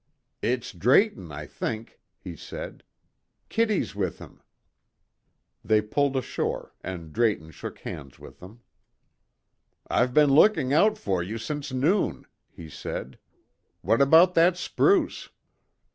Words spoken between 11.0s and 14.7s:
you since noon," he said. "What about that